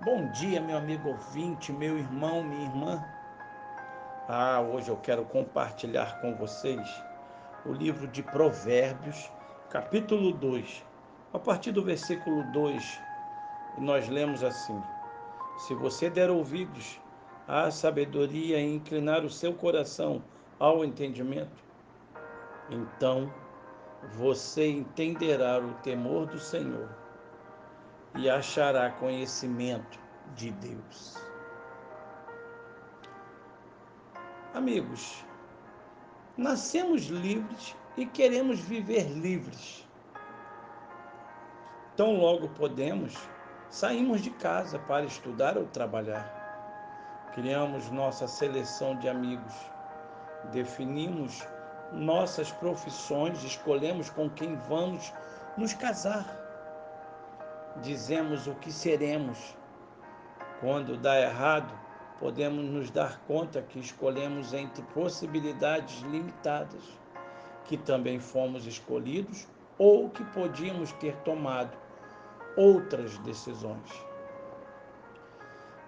Bom 0.00 0.28
dia, 0.28 0.60
meu 0.60 0.76
amigo 0.76 1.08
ouvinte, 1.08 1.72
meu 1.72 1.98
irmão, 1.98 2.44
minha 2.44 2.66
irmã. 2.66 3.04
Ah, 4.28 4.60
hoje 4.60 4.88
eu 4.88 4.96
quero 4.96 5.24
compartilhar 5.24 6.20
com 6.20 6.36
vocês 6.36 6.88
o 7.66 7.72
livro 7.72 8.06
de 8.06 8.22
Provérbios, 8.22 9.28
capítulo 9.68 10.30
2. 10.30 10.86
A 11.32 11.38
partir 11.40 11.72
do 11.72 11.82
versículo 11.82 12.44
2, 12.52 13.00
nós 13.78 14.08
lemos 14.08 14.44
assim: 14.44 14.80
Se 15.66 15.74
você 15.74 16.08
der 16.08 16.30
ouvidos 16.30 17.00
à 17.48 17.68
sabedoria 17.72 18.60
e 18.60 18.76
inclinar 18.76 19.24
o 19.24 19.30
seu 19.30 19.52
coração 19.52 20.22
ao 20.60 20.84
entendimento, 20.84 21.64
então 22.70 23.32
você 24.12 24.70
entenderá 24.70 25.58
o 25.58 25.74
temor 25.82 26.26
do 26.26 26.38
Senhor 26.38 26.88
e 28.14 28.28
achará 28.28 28.90
conhecimento 28.90 29.98
de 30.34 30.50
Deus. 30.52 31.16
Amigos, 34.54 35.24
nascemos 36.36 37.02
livres 37.04 37.76
e 37.96 38.06
queremos 38.06 38.60
viver 38.60 39.08
livres. 39.10 39.86
Tão 41.96 42.16
logo 42.16 42.48
podemos, 42.50 43.14
saímos 43.70 44.20
de 44.20 44.30
casa 44.30 44.78
para 44.78 45.04
estudar 45.04 45.56
ou 45.56 45.66
trabalhar. 45.66 46.36
Criamos 47.34 47.90
nossa 47.90 48.26
seleção 48.26 48.96
de 48.98 49.08
amigos, 49.08 49.54
definimos 50.52 51.46
nossas 51.92 52.50
profissões, 52.52 53.42
escolhemos 53.44 54.10
com 54.10 54.28
quem 54.30 54.56
vamos 54.56 55.12
nos 55.56 55.72
casar 55.74 56.47
dizemos 57.76 58.46
o 58.46 58.54
que 58.54 58.72
seremos. 58.72 59.56
Quando 60.60 60.96
dá 60.96 61.20
errado, 61.20 61.72
podemos 62.18 62.64
nos 62.64 62.90
dar 62.90 63.20
conta 63.26 63.62
que 63.62 63.78
escolhemos 63.78 64.52
entre 64.52 64.82
possibilidades 64.94 66.00
limitadas, 66.02 66.82
que 67.64 67.76
também 67.76 68.18
fomos 68.18 68.66
escolhidos 68.66 69.46
ou 69.78 70.10
que 70.10 70.24
podíamos 70.24 70.92
ter 70.92 71.14
tomado 71.18 71.76
outras 72.56 73.16
decisões. 73.18 74.08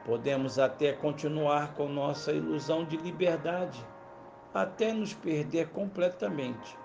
Podemos 0.05 0.59
até 0.59 0.93
continuar 0.93 1.75
com 1.75 1.89
nossa 1.89 2.33
ilusão 2.33 2.85
de 2.85 2.97
liberdade, 2.97 3.85
até 4.55 4.93
nos 4.93 5.13
perder 5.13 5.71
completamente, 5.71 6.79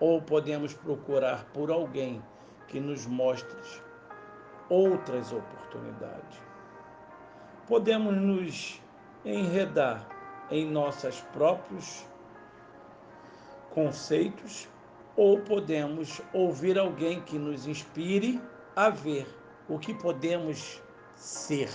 ou 0.00 0.20
podemos 0.22 0.74
procurar 0.74 1.44
por 1.52 1.70
alguém 1.70 2.22
que 2.66 2.80
nos 2.80 3.06
mostre 3.06 3.56
outras 4.68 5.32
oportunidades. 5.32 6.42
Podemos 7.66 8.16
nos 8.16 8.82
enredar 9.24 10.06
em 10.50 10.66
nossos 10.66 11.20
próprios 11.32 12.06
conceitos 13.70 14.68
ou 15.16 15.40
podemos 15.40 16.20
ouvir 16.32 16.78
alguém 16.78 17.20
que 17.20 17.38
nos 17.38 17.66
inspire 17.66 18.40
a 18.76 18.88
ver 18.88 19.26
o 19.68 19.78
que 19.78 19.92
podemos 19.92 20.82
ser. 21.14 21.70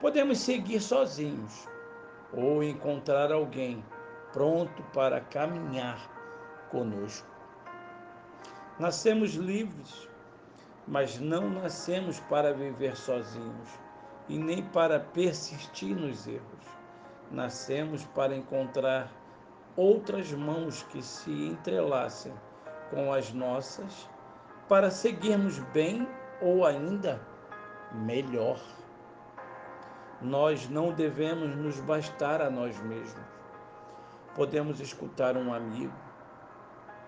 Podemos 0.00 0.38
seguir 0.38 0.80
sozinhos 0.80 1.68
ou 2.32 2.62
encontrar 2.62 3.32
alguém 3.32 3.84
pronto 4.32 4.82
para 4.92 5.20
caminhar 5.20 5.98
conosco. 6.70 7.28
Nascemos 8.78 9.34
livres 9.34 10.08
mas 10.86 11.18
não 11.18 11.48
nascemos 11.48 12.20
para 12.20 12.52
viver 12.52 12.96
sozinhos 12.96 13.68
e 14.28 14.38
nem 14.38 14.62
para 14.62 15.00
persistir 15.00 15.96
nos 15.96 16.26
erros. 16.26 16.66
Nascemos 17.30 18.04
para 18.06 18.36
encontrar 18.36 19.10
outras 19.76 20.30
mãos 20.32 20.82
que 20.84 21.02
se 21.02 21.30
entrelacem 21.30 22.32
com 22.90 23.12
as 23.12 23.32
nossas 23.32 24.08
para 24.68 24.90
seguirmos 24.90 25.58
bem 25.72 26.06
ou 26.40 26.64
ainda 26.64 27.20
melhor. 27.92 28.60
Nós 30.20 30.68
não 30.68 30.92
devemos 30.92 31.54
nos 31.56 31.80
bastar 31.80 32.40
a 32.40 32.50
nós 32.50 32.78
mesmos. 32.82 33.34
Podemos 34.34 34.80
escutar 34.80 35.36
um 35.36 35.52
amigo, 35.52 35.94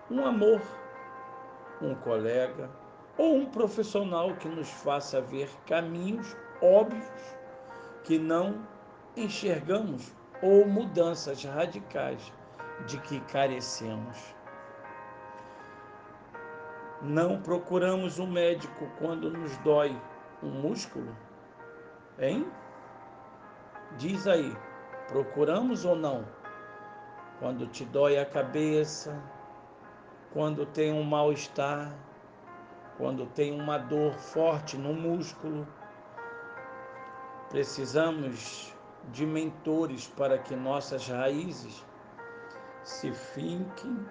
um 0.09 0.25
amor, 0.25 0.61
um 1.81 1.93
colega, 1.95 2.69
ou 3.17 3.35
um 3.35 3.45
profissional 3.45 4.35
que 4.35 4.47
nos 4.47 4.69
faça 4.69 5.19
ver 5.21 5.49
caminhos 5.65 6.35
óbvios 6.61 7.37
que 8.03 8.17
não 8.17 8.65
enxergamos 9.15 10.13
ou 10.41 10.67
mudanças 10.67 11.43
radicais 11.43 12.31
de 12.85 12.99
que 13.01 13.19
carecemos. 13.21 14.17
Não 17.01 17.41
procuramos 17.41 18.19
um 18.19 18.27
médico 18.27 18.87
quando 18.99 19.29
nos 19.29 19.55
dói 19.57 19.99
um 20.41 20.49
músculo? 20.49 21.15
Hein? 22.19 22.47
Diz 23.97 24.27
aí, 24.27 24.55
procuramos 25.07 25.85
ou 25.85 25.95
não? 25.95 26.25
Quando 27.39 27.67
te 27.67 27.85
dói 27.85 28.17
a 28.17 28.25
cabeça, 28.25 29.21
quando 30.33 30.65
tem 30.65 30.91
um 30.91 31.03
mal-estar, 31.03 31.93
quando 32.97 33.27
tem 33.27 33.59
uma 33.59 33.77
dor 33.77 34.13
forte 34.13 34.75
no 34.75 34.93
músculo. 34.93 35.67
Precisamos 37.49 38.73
de 39.11 39.25
mentores 39.25 40.07
para 40.07 40.37
que 40.37 40.55
nossas 40.55 41.07
raízes 41.07 41.85
se 42.83 43.11
finquem 43.11 44.05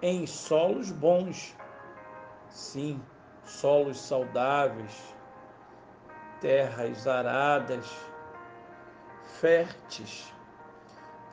em 0.00 0.26
solos 0.26 0.90
bons. 0.90 1.56
Sim, 2.48 3.02
solos 3.44 3.98
saudáveis, 3.98 5.14
terras 6.40 7.06
aradas, 7.06 7.90
férteis. 9.40 10.32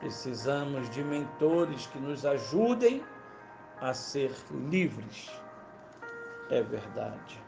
Precisamos 0.00 0.88
de 0.90 1.04
mentores 1.04 1.86
que 1.86 1.98
nos 1.98 2.24
ajudem 2.24 3.04
a 3.80 3.92
ser 3.92 4.34
livres 4.50 5.30
é 6.50 6.62
verdade. 6.62 7.42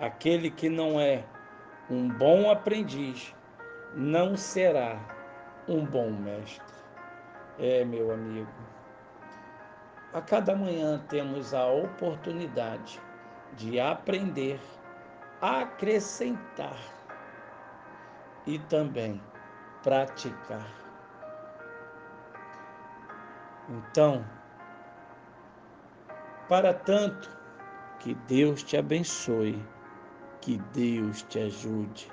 Aquele 0.00 0.50
que 0.50 0.68
não 0.68 1.00
é 1.00 1.24
um 1.90 2.08
bom 2.08 2.50
aprendiz 2.50 3.34
não 3.94 4.36
será 4.36 4.98
um 5.68 5.84
bom 5.84 6.10
mestre. 6.10 6.74
É, 7.58 7.84
meu 7.84 8.12
amigo. 8.12 8.50
A 10.12 10.20
cada 10.20 10.54
manhã 10.54 11.02
temos 11.08 11.54
a 11.54 11.66
oportunidade 11.66 13.00
de 13.54 13.80
aprender, 13.80 14.60
acrescentar 15.40 16.76
e 18.46 18.58
também 18.58 19.22
praticar. 19.82 20.66
Então, 23.68 24.24
para 26.48 26.74
tanto, 26.74 27.30
que 28.00 28.14
Deus 28.26 28.62
te 28.62 28.76
abençoe, 28.76 29.62
que 30.40 30.58
Deus 30.72 31.22
te 31.24 31.40
ajude. 31.42 32.10